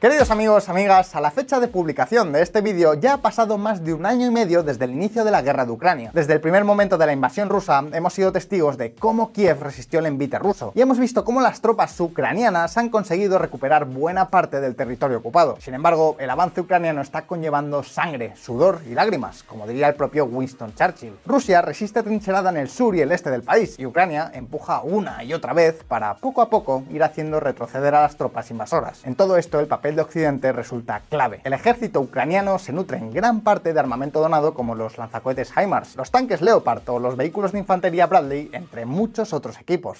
[0.00, 3.84] Queridos amigos, amigas, a la fecha de publicación de este vídeo ya ha pasado más
[3.84, 6.12] de un año y medio desde el inicio de la guerra de Ucrania.
[6.14, 9.98] Desde el primer momento de la invasión rusa hemos sido testigos de cómo Kiev resistió
[9.98, 14.60] el envite ruso y hemos visto cómo las tropas ucranianas han conseguido recuperar buena parte
[14.60, 15.56] del territorio ocupado.
[15.58, 20.26] Sin embargo, el avance ucraniano está conllevando sangre, sudor y lágrimas, como diría el propio
[20.26, 21.18] Winston Churchill.
[21.26, 25.24] Rusia resiste trincherada en el sur y el este del país y Ucrania empuja una
[25.24, 29.04] y otra vez para poco a poco ir haciendo retroceder a las tropas invasoras.
[29.04, 31.40] En todo esto el papel de Occidente resulta clave.
[31.44, 35.96] El ejército ucraniano se nutre en gran parte de armamento donado como los lanzacohetes HIMARS,
[35.96, 39.98] los tanques Leopard o los vehículos de infantería Bradley, entre muchos otros equipos.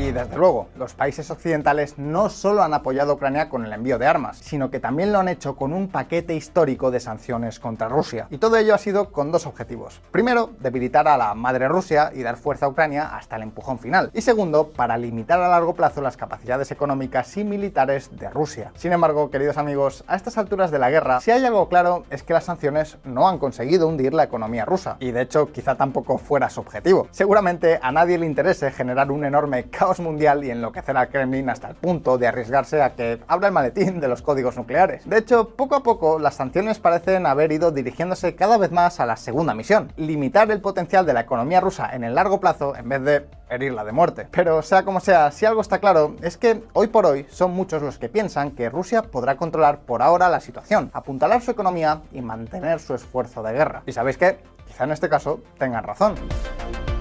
[0.00, 3.98] Y desde luego, los países occidentales no solo han apoyado a Ucrania con el envío
[3.98, 7.86] de armas, sino que también lo han hecho con un paquete histórico de sanciones contra
[7.86, 8.26] Rusia.
[8.30, 10.00] Y todo ello ha sido con dos objetivos.
[10.10, 14.10] Primero, debilitar a la madre Rusia y dar fuerza a Ucrania hasta el empujón final.
[14.14, 18.72] Y segundo, para limitar a largo plazo las capacidades económicas y militares de Rusia.
[18.76, 22.22] Sin embargo, queridos amigos, a estas alturas de la guerra, si hay algo claro es
[22.22, 24.96] que las sanciones no han conseguido hundir la economía rusa.
[24.98, 27.06] Y de hecho, quizá tampoco fuera su objetivo.
[27.10, 31.68] Seguramente a nadie le interese generar un enorme caos mundial y enloquecer al Kremlin hasta
[31.68, 35.08] el punto de arriesgarse a que abra el maletín de los códigos nucleares.
[35.08, 39.06] De hecho, poco a poco las sanciones parecen haber ido dirigiéndose cada vez más a
[39.06, 42.88] la segunda misión, limitar el potencial de la economía rusa en el largo plazo en
[42.88, 44.28] vez de herirla de muerte.
[44.30, 47.82] Pero sea como sea, si algo está claro es que hoy por hoy son muchos
[47.82, 52.20] los que piensan que Rusia podrá controlar por ahora la situación, apuntalar su economía y
[52.20, 53.82] mantener su esfuerzo de guerra.
[53.86, 56.14] Y sabéis qué, quizá en este caso tengan razón.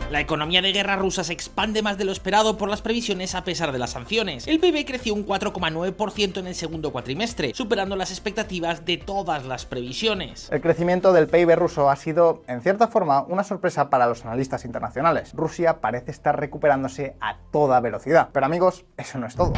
[0.10, 3.44] La economía de guerra rusa se expande más de lo esperado por las previsiones a
[3.44, 4.48] pesar de las sanciones.
[4.48, 9.68] El PIB creció un 4,9% en el segundo cuatrimestre, superando las expectativas de todas las
[9.68, 10.50] previsiones.
[10.52, 14.66] El crecimiento del PIB ruso ha sido, en cierta forma, una sorpresa para los analistas
[14.66, 15.34] internacionales.
[15.36, 18.30] Rusia parece estar recuperándose a toda velocidad.
[18.34, 19.54] Pero amigos, eso no es todo.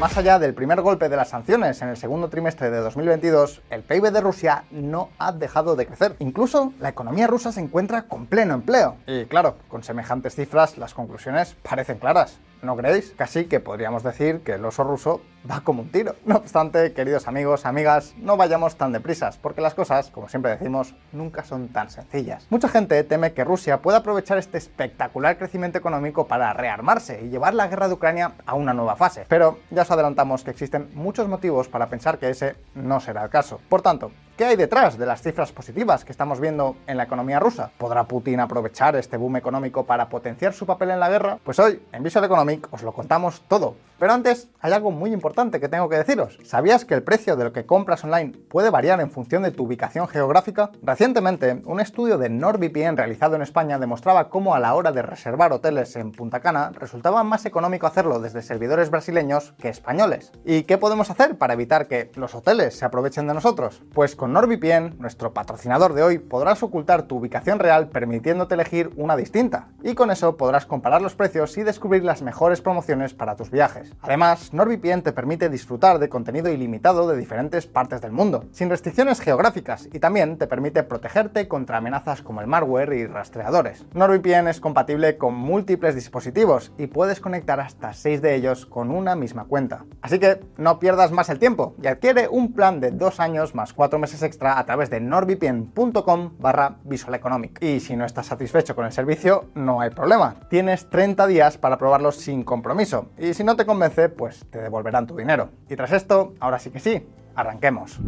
[0.00, 3.82] Más allá del primer golpe de las sanciones en el segundo trimestre de 2022, el
[3.82, 6.16] PIB de Rusia no ha dejado de crecer.
[6.18, 8.96] Incluso la economía rusa se encuentra con pleno empleo.
[9.06, 12.38] Y claro, con semejantes cifras las conclusiones parecen claras.
[12.62, 13.14] ¿no creéis?
[13.16, 16.14] Casi que podríamos decir que el oso ruso va como un tiro.
[16.24, 20.94] No obstante, queridos amigos, amigas, no vayamos tan deprisas, porque las cosas, como siempre decimos,
[21.12, 22.46] nunca son tan sencillas.
[22.50, 27.54] Mucha gente teme que Rusia pueda aprovechar este espectacular crecimiento económico para rearmarse y llevar
[27.54, 29.24] la guerra de Ucrania a una nueva fase.
[29.28, 33.30] Pero ya os adelantamos que existen muchos motivos para pensar que ese no será el
[33.30, 33.60] caso.
[33.68, 37.40] Por tanto, ¿Qué hay detrás de las cifras positivas que estamos viendo en la economía
[37.40, 37.70] rusa?
[37.78, 41.38] ¿Podrá Putin aprovechar este boom económico para potenciar su papel en la guerra?
[41.42, 43.76] Pues hoy, en Visual Economic, os lo contamos todo.
[43.98, 46.38] Pero antes, hay algo muy importante que tengo que deciros.
[46.44, 49.64] ¿Sabías que el precio de lo que compras online puede variar en función de tu
[49.64, 50.70] ubicación geográfica?
[50.82, 55.52] Recientemente, un estudio de NordVPN realizado en España demostraba cómo a la hora de reservar
[55.52, 60.30] hoteles en Punta Cana resultaba más económico hacerlo desde servidores brasileños que españoles.
[60.44, 63.82] ¿Y qué podemos hacer para evitar que los hoteles se aprovechen de nosotros?
[63.94, 69.16] Pues con NordVPN, nuestro patrocinador de hoy, podrás ocultar tu ubicación real permitiéndote elegir una
[69.16, 69.68] distinta.
[69.82, 73.85] Y con eso podrás comparar los precios y descubrir las mejores promociones para tus viajes.
[74.00, 79.20] Además, NordVPN te permite disfrutar de contenido ilimitado de diferentes partes del mundo, sin restricciones
[79.20, 83.84] geográficas, y también te permite protegerte contra amenazas como el malware y rastreadores.
[83.94, 89.16] NordVPN es compatible con múltiples dispositivos y puedes conectar hasta 6 de ellos con una
[89.16, 89.84] misma cuenta.
[90.02, 93.72] Así que no pierdas más el tiempo y adquiere un plan de 2 años más
[93.72, 97.62] 4 meses extra a través de nordvpn.com barra visualeconomic.
[97.62, 100.36] Y si no estás satisfecho con el servicio, no hay problema.
[100.48, 103.06] Tienes 30 días para probarlo sin compromiso.
[103.18, 103.66] Y si no te
[104.08, 105.50] pues te devolverán tu dinero.
[105.68, 108.00] Y tras esto, ahora sí que sí, arranquemos.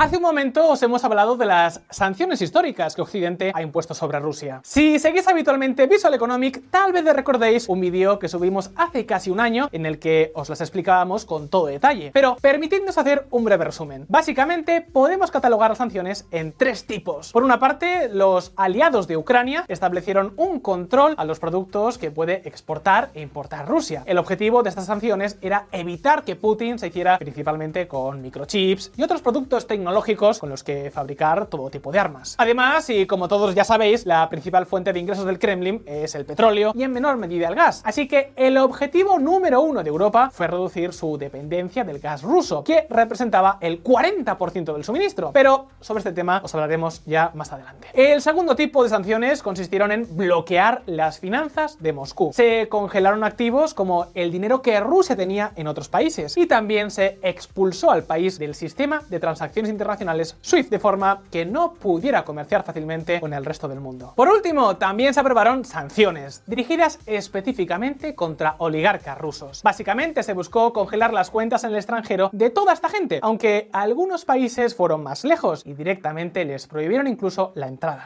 [0.00, 4.18] Hace un momento os hemos hablado de las sanciones históricas que Occidente ha impuesto sobre
[4.18, 4.62] Rusia.
[4.64, 9.40] Si seguís habitualmente Visual Economic, tal vez recordéis un vídeo que subimos hace casi un
[9.40, 12.12] año en el que os las explicábamos con todo detalle.
[12.14, 14.06] Pero permitidnos hacer un breve resumen.
[14.08, 17.30] Básicamente, podemos catalogar las sanciones en tres tipos.
[17.32, 22.40] Por una parte, los aliados de Ucrania establecieron un control a los productos que puede
[22.48, 24.02] exportar e importar Rusia.
[24.06, 29.02] El objetivo de estas sanciones era evitar que Putin se hiciera principalmente con microchips y
[29.02, 32.36] otros productos tecnológicos tecnológicos con los que fabricar todo tipo de armas.
[32.38, 36.24] Además, y como todos ya sabéis, la principal fuente de ingresos del Kremlin es el
[36.24, 37.82] petróleo y en menor medida el gas.
[37.84, 42.62] Así que el objetivo número uno de Europa fue reducir su dependencia del gas ruso,
[42.62, 45.32] que representaba el 40% del suministro.
[45.32, 47.88] Pero sobre este tema os hablaremos ya más adelante.
[47.92, 52.30] El segundo tipo de sanciones consistieron en bloquear las finanzas de Moscú.
[52.32, 57.18] Se congelaron activos como el dinero que Rusia tenía en otros países y también se
[57.22, 62.64] expulsó al país del sistema de transacciones internacionales SWIFT, de forma que no pudiera comerciar
[62.64, 64.12] fácilmente con el resto del mundo.
[64.14, 69.62] Por último, también se aprobaron sanciones, dirigidas específicamente contra oligarcas rusos.
[69.62, 74.26] Básicamente se buscó congelar las cuentas en el extranjero de toda esta gente, aunque algunos
[74.26, 78.04] países fueron más lejos y directamente les prohibieron incluso la entrada.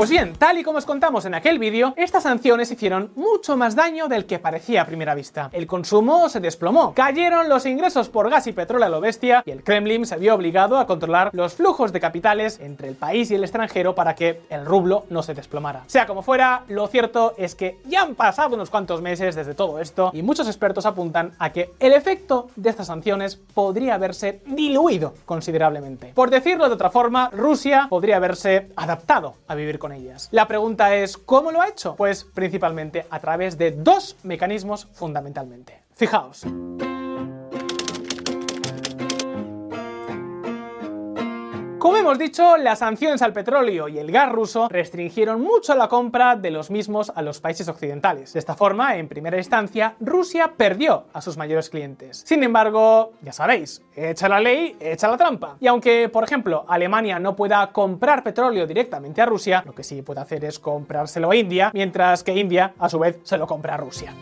[0.00, 3.74] Pues bien, tal y como os contamos en aquel vídeo, estas sanciones hicieron mucho más
[3.74, 5.50] daño del que parecía a primera vista.
[5.52, 9.50] El consumo se desplomó, cayeron los ingresos por gas y petróleo a lo bestia y
[9.50, 13.34] el Kremlin se vio obligado a controlar los flujos de capitales entre el país y
[13.34, 15.84] el extranjero para que el rublo no se desplomara.
[15.86, 19.80] Sea como fuera, lo cierto es que ya han pasado unos cuantos meses desde todo
[19.80, 25.12] esto y muchos expertos apuntan a que el efecto de estas sanciones podría haberse diluido
[25.26, 26.12] considerablemente.
[26.14, 30.28] Por decirlo de otra forma, Rusia podría haberse adaptado a vivir con ellas.
[30.30, 31.96] La pregunta es, ¿cómo lo ha hecho?
[31.96, 35.82] Pues principalmente a través de dos mecanismos fundamentalmente.
[35.94, 36.46] Fijaos.
[42.10, 46.50] Hemos dicho, las sanciones al petróleo y el gas ruso restringieron mucho la compra de
[46.50, 48.32] los mismos a los países occidentales.
[48.32, 52.24] De esta forma, en primera instancia, Rusia perdió a sus mayores clientes.
[52.26, 55.56] Sin embargo, ya sabéis, echa la ley, echa la trampa.
[55.60, 60.02] Y aunque, por ejemplo, Alemania no pueda comprar petróleo directamente a Rusia, lo que sí
[60.02, 63.74] puede hacer es comprárselo a India, mientras que India, a su vez, se lo compra
[63.74, 64.12] a Rusia.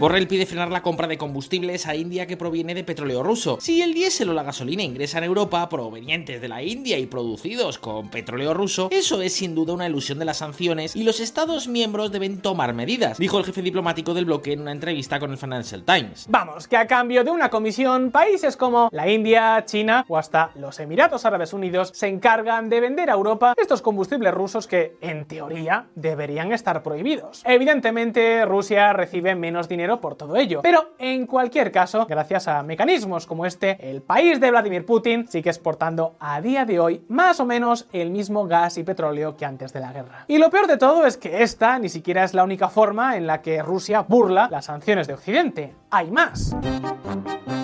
[0.00, 3.58] Borrell pide frenar la compra de combustibles a India que proviene de petróleo ruso.
[3.60, 7.76] Si el diésel o la gasolina ingresan a Europa provenientes de la India y producidos
[7.76, 11.68] con petróleo ruso, eso es sin duda una ilusión de las sanciones y los Estados
[11.68, 15.36] miembros deben tomar medidas, dijo el jefe diplomático del bloque en una entrevista con el
[15.36, 16.24] Financial Times.
[16.30, 20.80] Vamos, que a cambio de una comisión, países como la India, China o hasta los
[20.80, 25.88] Emiratos Árabes Unidos se encargan de vender a Europa estos combustibles rusos que, en teoría,
[25.94, 27.42] deberían estar prohibidos.
[27.44, 30.60] Evidentemente, Rusia recibe menos dinero por todo ello.
[30.62, 35.48] Pero en cualquier caso, gracias a mecanismos como este, el país de Vladimir Putin sigue
[35.48, 39.72] exportando a día de hoy más o menos el mismo gas y petróleo que antes
[39.72, 40.24] de la guerra.
[40.28, 43.26] Y lo peor de todo es que esta ni siquiera es la única forma en
[43.26, 45.74] la que Rusia burla las sanciones de Occidente.
[45.90, 46.54] Hay más.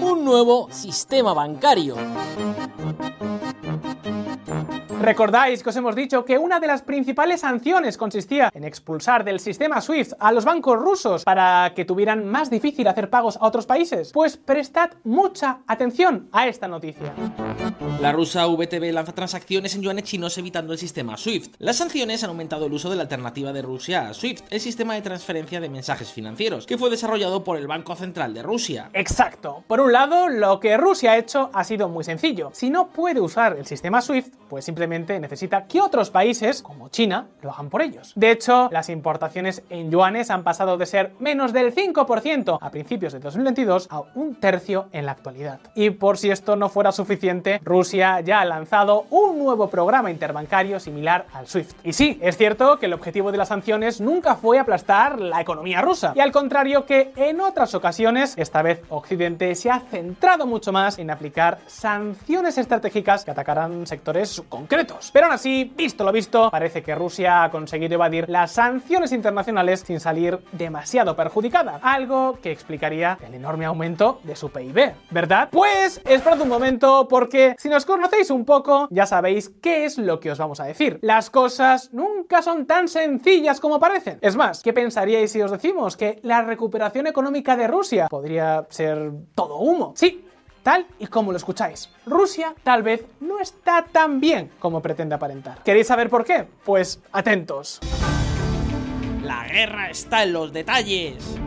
[0.00, 1.96] Un nuevo sistema bancario.
[5.00, 9.40] Recordáis que os hemos dicho que una de las principales sanciones consistía en expulsar del
[9.40, 13.66] sistema SWIFT a los bancos rusos para que tuvieran más difícil hacer pagos a otros
[13.66, 14.12] países.
[14.12, 17.12] Pues prestad mucha atención a esta noticia.
[18.00, 21.56] La rusa VTB lanza transacciones en yuanes chinos evitando el sistema SWIFT.
[21.58, 24.94] Las sanciones han aumentado el uso de la alternativa de Rusia a SWIFT, el sistema
[24.94, 28.90] de transferencia de mensajes financieros, que fue desarrollado por el Banco Central de Rusia.
[28.94, 29.62] Exacto.
[29.66, 32.50] Por un lado, lo que Rusia ha hecho ha sido muy sencillo.
[32.54, 37.26] Si no puede usar el sistema SWIFT, pues simplemente necesita que otros países, como China,
[37.42, 38.12] lo hagan por ellos.
[38.14, 43.12] De hecho, las importaciones en yuanes han pasado de ser menos del 5% a principios
[43.12, 45.60] de 2022 a un tercio en la actualidad.
[45.74, 50.80] Y por si esto no fuera suficiente, Rusia ya ha lanzado un nuevo programa interbancario
[50.80, 51.76] similar al SWIFT.
[51.84, 55.82] Y sí, es cierto que el objetivo de las sanciones nunca fue aplastar la economía
[55.82, 56.12] rusa.
[56.14, 60.98] Y al contrario que en otras ocasiones, esta vez Occidente se ha centrado mucho más
[60.98, 64.42] en aplicar sanciones estratégicas que atacarán sectores
[65.12, 69.84] pero aún así, visto lo visto, parece que Rusia ha conseguido evadir las sanciones internacionales
[69.86, 75.48] sin salir demasiado perjudicada, algo que explicaría el enorme aumento de su PIB, ¿verdad?
[75.50, 80.20] Pues esperad un momento porque si nos conocéis un poco ya sabéis qué es lo
[80.20, 80.98] que os vamos a decir.
[81.02, 84.18] Las cosas nunca son tan sencillas como parecen.
[84.20, 89.12] Es más, ¿qué pensaríais si os decimos que la recuperación económica de Rusia podría ser
[89.34, 89.92] todo humo?
[89.96, 90.25] Sí,
[90.66, 91.88] tal y como lo escucháis.
[92.06, 95.62] Rusia tal vez no está tan bien como pretende aparentar.
[95.62, 96.44] ¿Queréis saber por qué?
[96.64, 97.78] Pues atentos.
[99.22, 101.38] La guerra está en los detalles.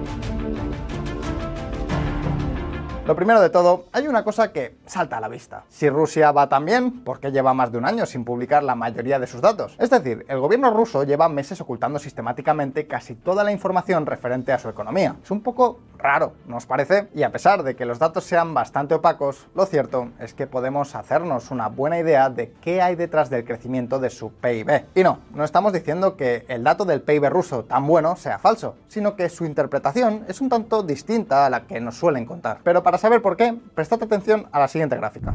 [3.06, 5.66] Lo primero de todo, hay una cosa que salta a la vista.
[5.68, 8.76] Si Rusia va tan bien, ¿por qué lleva más de un año sin publicar la
[8.76, 9.76] mayoría de sus datos?
[9.80, 14.60] Es decir, el gobierno ruso lleva meses ocultando sistemáticamente casi toda la información referente a
[14.60, 15.16] su economía.
[15.24, 17.10] Es un poco raro, ¿no os parece?
[17.14, 20.96] Y a pesar de que los datos sean bastante opacos, lo cierto es que podemos
[20.96, 24.86] hacernos una buena idea de qué hay detrás del crecimiento de su PIB.
[24.96, 28.76] Y no, no estamos diciendo que el dato del PIB ruso tan bueno sea falso,
[28.88, 32.60] sino que su interpretación es un tanto distinta a la que nos suelen contar.
[32.64, 35.34] Pero para saber por qué, prestad atención a la siguiente gráfica.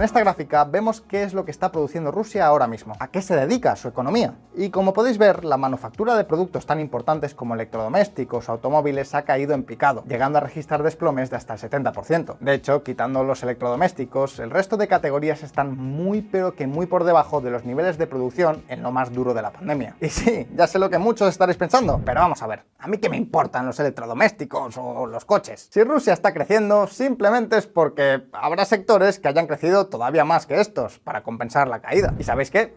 [0.00, 3.20] En esta gráfica vemos qué es lo que está produciendo Rusia ahora mismo, a qué
[3.20, 4.32] se dedica su economía.
[4.56, 9.26] Y como podéis ver, la manufactura de productos tan importantes como electrodomésticos o automóviles ha
[9.26, 12.38] caído en picado, llegando a registrar desplomes de hasta el 70%.
[12.40, 17.04] De hecho, quitando los electrodomésticos, el resto de categorías están muy pero que muy por
[17.04, 19.96] debajo de los niveles de producción en lo más duro de la pandemia.
[20.00, 22.96] Y sí, ya sé lo que muchos estaréis pensando, pero vamos a ver, ¿a mí
[22.96, 25.68] qué me importan los electrodomésticos o los coches?
[25.70, 30.60] Si Rusia está creciendo, simplemente es porque habrá sectores que hayan crecido todavía más que
[30.60, 32.14] estos para compensar la caída.
[32.18, 32.74] ¿Y sabéis qué?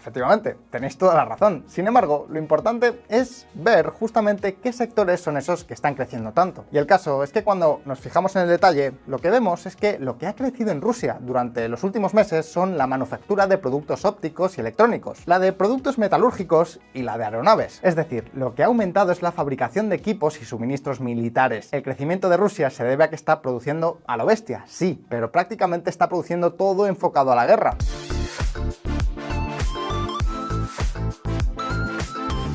[0.00, 1.64] Efectivamente, tenéis toda la razón.
[1.68, 6.64] Sin embargo, lo importante es ver justamente qué sectores son esos que están creciendo tanto.
[6.72, 9.76] Y el caso es que cuando nos fijamos en el detalle, lo que vemos es
[9.76, 13.58] que lo que ha crecido en Rusia durante los últimos meses son la manufactura de
[13.58, 17.80] productos ópticos y electrónicos, la de productos metalúrgicos y la de aeronaves.
[17.82, 21.68] Es decir, lo que ha aumentado es la fabricación de equipos y suministros militares.
[21.72, 25.30] El crecimiento de Rusia se debe a que está produciendo a lo bestia, sí, pero
[25.30, 27.76] prácticamente está produciendo todo enfocado a la guerra.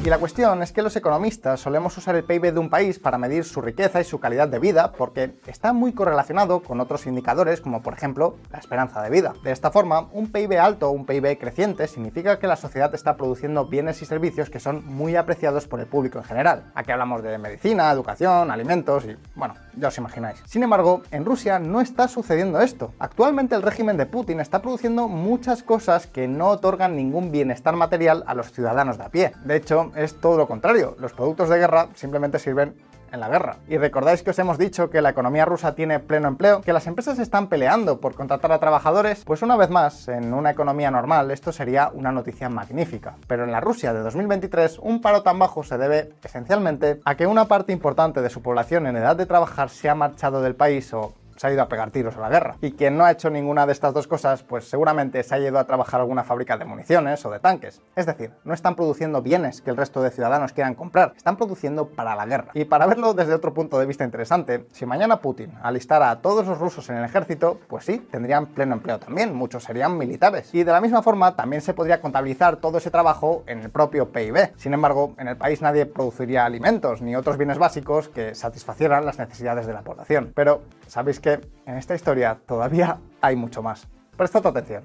[0.05, 3.17] Y la cuestión es que los economistas solemos usar el PIB de un país para
[3.17, 7.59] medir su riqueza y su calidad de vida porque está muy correlacionado con otros indicadores
[7.59, 9.33] como por ejemplo la esperanza de vida.
[9.43, 13.17] De esta forma, un PIB alto o un PIB creciente significa que la sociedad está
[13.17, 16.71] produciendo bienes y servicios que son muy apreciados por el público en general.
[16.75, 20.39] Aquí hablamos de medicina, educación, alimentos y bueno, ya os imagináis.
[20.45, 22.93] Sin embargo, en Rusia no está sucediendo esto.
[23.00, 28.24] Actualmente el régimen de Putin está produciendo muchas cosas que no otorgan ningún bienestar material
[28.27, 29.31] a los ciudadanos de a pie.
[29.43, 30.95] De hecho, es todo lo contrario.
[30.99, 32.75] Los productos de guerra simplemente sirven
[33.11, 33.57] en la guerra.
[33.67, 36.87] Y recordáis que os hemos dicho que la economía rusa tiene pleno empleo, que las
[36.87, 41.31] empresas están peleando por contratar a trabajadores, pues una vez más, en una economía normal
[41.31, 43.15] esto sería una noticia magnífica.
[43.27, 47.27] Pero en la Rusia de 2023, un paro tan bajo se debe esencialmente a que
[47.27, 50.93] una parte importante de su población en edad de trabajar se ha marchado del país
[50.93, 52.58] o se ha ido a pegar tiros a la guerra.
[52.62, 55.60] Y quien no ha hecho ninguna de estas dos cosas, pues seguramente se ha ido
[55.60, 57.82] a trabajar alguna fábrica de municiones o de tanques.
[57.96, 61.89] Es decir, no están produciendo bienes que el resto de ciudadanos quieran comprar, están produciendo
[61.89, 62.51] para la guerra.
[62.54, 66.48] Y para verlo desde otro punto de vista interesante, si mañana Putin alistara a todos
[66.48, 70.54] los rusos en el ejército, pues sí, tendrían pleno empleo también, muchos serían militares.
[70.54, 74.12] Y de la misma forma, también se podría contabilizar todo ese trabajo en el propio
[74.12, 74.54] PIB.
[74.58, 79.20] Sin embargo, en el país nadie produciría alimentos ni otros bienes básicos que satisfacieran las
[79.20, 80.32] necesidades de la población.
[80.36, 83.88] Pero, ¿sabéis que en esta historia todavía hay mucho más.
[84.15, 84.84] Prestad atención.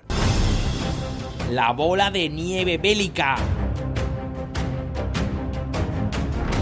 [1.50, 3.36] La bola de nieve bélica.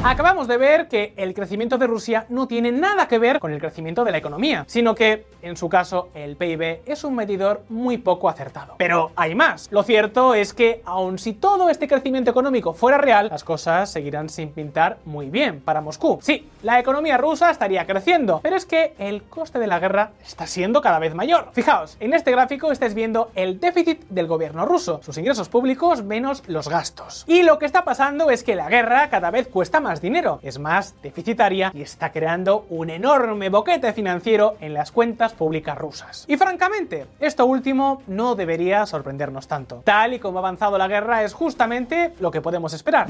[0.05, 3.61] Acabamos de ver que el crecimiento de Rusia no tiene nada que ver con el
[3.61, 7.99] crecimiento de la economía, sino que, en su caso, el PIB es un medidor muy
[7.99, 8.77] poco acertado.
[8.79, 9.69] Pero hay más.
[9.73, 14.29] Lo cierto es que, aun si todo este crecimiento económico fuera real, las cosas seguirán
[14.29, 16.21] sin pintar muy bien para Moscú.
[16.23, 20.47] Sí, la economía rusa estaría creciendo, pero es que el coste de la guerra está
[20.47, 21.49] siendo cada vez mayor.
[21.53, 26.45] Fijaos, en este gráfico estáis viendo el déficit del gobierno ruso, sus ingresos públicos menos
[26.47, 27.25] los gastos.
[27.27, 30.39] Y lo que está pasando es que la guerra cada vez cuesta más más dinero,
[30.43, 36.27] es más deficitaria y está creando un enorme boquete financiero en las cuentas públicas rusas.
[36.29, 39.81] Y francamente, esto último no debería sorprendernos tanto.
[39.85, 43.07] Tal y como ha avanzado la guerra es justamente lo que podemos esperar.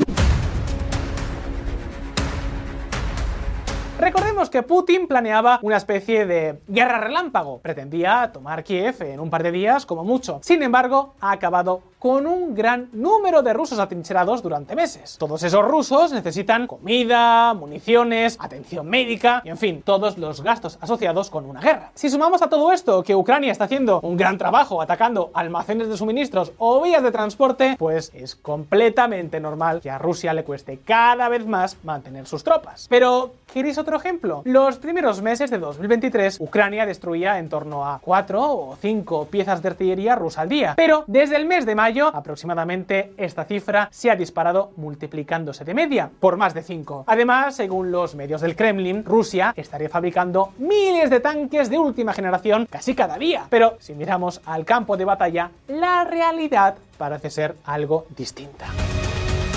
[3.99, 7.59] Recordemos que Putin planeaba una especie de guerra relámpago.
[7.59, 10.39] Pretendía tomar Kiev en un par de días como mucho.
[10.45, 15.17] Sin embargo, ha acabado con un gran número de rusos atrincherados durante meses.
[15.19, 21.31] Todos esos rusos necesitan comida, municiones, atención médica y en fin, todos los gastos asociados
[21.31, 21.91] con una guerra.
[21.95, 25.97] Si sumamos a todo esto que Ucrania está haciendo un gran trabajo atacando almacenes de
[25.97, 31.29] suministros o vías de transporte, pues es completamente normal que a Rusia le cueste cada
[31.29, 32.87] vez más mantener sus tropas.
[32.89, 34.43] Pero, ¿queréis otro ejemplo?
[34.45, 39.69] Los primeros meses de 2023, Ucrania destruía en torno a 4 o 5 piezas de
[39.69, 44.17] artillería rusa al día, pero desde el mes de mayo aproximadamente esta cifra se ha
[44.17, 47.05] disparado multiplicándose de media por más de 5.
[47.07, 52.67] Además, según los medios del Kremlin, Rusia estaría fabricando miles de tanques de última generación
[52.71, 53.47] casi cada día.
[53.49, 58.67] Pero si miramos al campo de batalla, la realidad parece ser algo distinta.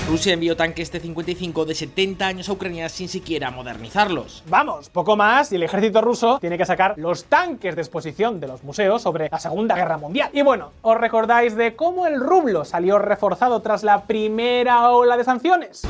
[0.08, 4.42] Rusia envió tanques T-55 de 70 años a Ucrania sin siquiera modernizarlos.
[4.48, 8.48] Vamos, poco más y el ejército ruso tiene que sacar los tanques de exposición de
[8.48, 10.30] los museos sobre la Segunda Guerra Mundial.
[10.32, 15.24] Y bueno, ¿os recordáis de cómo el rublo salió reforzado tras la primera ola de
[15.24, 15.82] sanciones?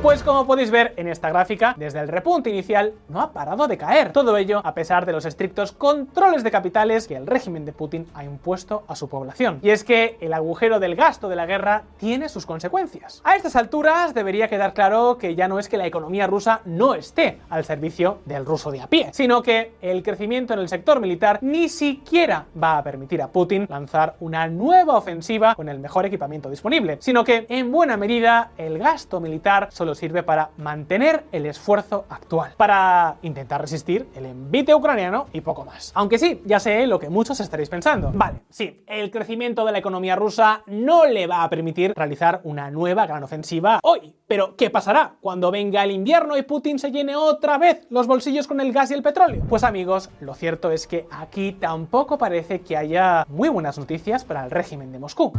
[0.00, 3.76] Pues como podéis ver en esta gráfica, desde el repunte inicial no ha parado de
[3.76, 4.12] caer.
[4.12, 8.06] Todo ello a pesar de los estrictos controles de capitales que el régimen de Putin
[8.14, 9.58] ha impuesto a su población.
[9.60, 13.20] Y es que el agujero del gasto de la guerra tiene sus consecuencias.
[13.24, 16.94] A estas alturas debería quedar claro que ya no es que la economía rusa no
[16.94, 21.00] esté al servicio del ruso de a pie, sino que el crecimiento en el sector
[21.00, 26.06] militar ni siquiera va a permitir a Putin lanzar una nueva ofensiva con el mejor
[26.06, 32.04] equipamiento disponible, sino que en buena medida el gasto militar sirve para mantener el esfuerzo
[32.08, 35.92] actual, para intentar resistir el envite ucraniano y poco más.
[35.94, 38.10] Aunque sí, ya sé lo que muchos estaréis pensando.
[38.14, 42.70] Vale, sí, el crecimiento de la economía rusa no le va a permitir realizar una
[42.70, 44.14] nueva gran ofensiva hoy.
[44.26, 48.46] Pero, ¿qué pasará cuando venga el invierno y Putin se llene otra vez los bolsillos
[48.46, 49.42] con el gas y el petróleo?
[49.48, 54.44] Pues amigos, lo cierto es que aquí tampoco parece que haya muy buenas noticias para
[54.44, 55.32] el régimen de Moscú.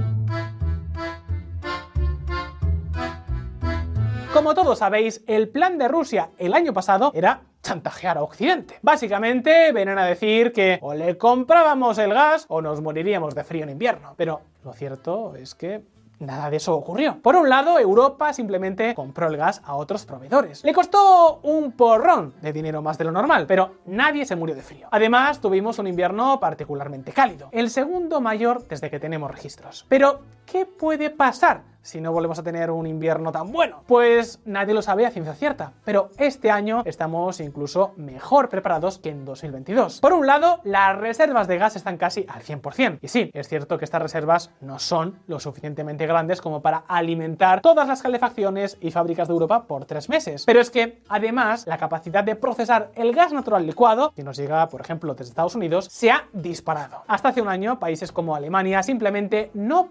[4.40, 8.80] Como todos sabéis, el plan de Rusia el año pasado era chantajear a Occidente.
[8.82, 13.64] Básicamente venían a decir que o le comprábamos el gas o nos moriríamos de frío
[13.64, 14.14] en invierno.
[14.16, 15.84] Pero lo cierto es que
[16.20, 17.22] Nada de eso ocurrió.
[17.22, 20.66] Por un lado, Europa simplemente compró el gas a otros proveedores.
[20.66, 24.62] Le costó un porrón de dinero más de lo normal, pero nadie se murió de
[24.62, 24.90] frío.
[24.92, 29.86] Además, tuvimos un invierno particularmente cálido, el segundo mayor desde que tenemos registros.
[29.88, 30.20] Pero,
[30.52, 33.84] ¿qué puede pasar si no volvemos a tener un invierno tan bueno?
[33.88, 39.10] Pues nadie lo sabe a ciencia cierta, pero este año estamos incluso mejor preparados que
[39.10, 40.00] en 2022.
[40.00, 43.00] Por un lado, las reservas de gas están casi al 100%.
[43.02, 47.62] Y sí, es cierto que estas reservas no son lo suficientemente grandes como para alimentar
[47.62, 50.44] todas las calefacciones y fábricas de Europa por tres meses.
[50.46, 54.68] Pero es que, además, la capacidad de procesar el gas natural licuado, que nos llega,
[54.68, 57.04] por ejemplo, desde Estados Unidos, se ha disparado.
[57.08, 59.88] Hasta hace un año, países como Alemania simplemente no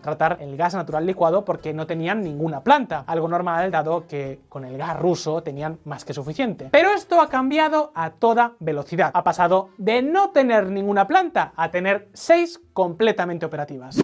[0.00, 4.64] tratar el gas natural licuado porque no tenían ninguna planta, algo normal dado que con
[4.64, 6.68] el gas ruso tenían más que suficiente.
[6.70, 9.10] Pero esto ha cambiado a toda velocidad.
[9.14, 14.00] Ha pasado de no tener ninguna planta a tener seis completamente operativas.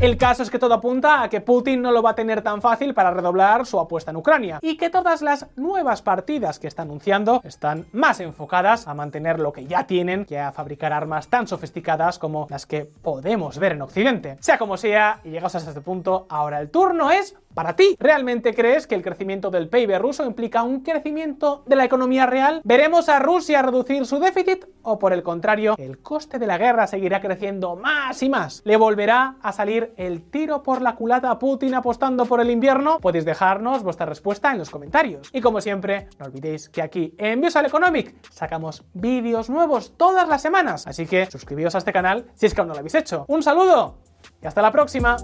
[0.00, 2.62] El caso es que todo apunta a que Putin no lo va a tener tan
[2.62, 6.82] fácil para redoblar su apuesta en Ucrania y que todas las nuevas partidas que está
[6.82, 11.46] anunciando están más enfocadas a mantener lo que ya tienen que a fabricar armas tan
[11.46, 14.38] sofisticadas como las que podemos ver en Occidente.
[14.40, 17.96] Sea como sea, y llegados hasta este punto, ahora el turno es para ti.
[17.98, 22.60] ¿Realmente crees que el crecimiento del PIB ruso implica un crecimiento de la economía real?
[22.64, 26.86] ¿Veremos a Rusia reducir su déficit o por el contrario, el coste de la guerra
[26.86, 28.62] seguirá creciendo más y más?
[28.64, 32.98] ¿Le volverá a salir el tiro por la culata a Putin apostando por el invierno?
[33.00, 35.28] Podéis dejarnos vuestra respuesta en los comentarios.
[35.32, 40.42] Y como siempre, no olvidéis que aquí en Visual Economic sacamos vídeos nuevos todas las
[40.42, 43.24] semanas, así que suscribíos a este canal si es que aún no lo habéis hecho.
[43.28, 43.98] Un saludo
[44.42, 45.16] y hasta la próxima.